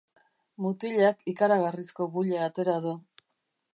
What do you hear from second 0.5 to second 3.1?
Mutilak ikaragarrizko buila atera du.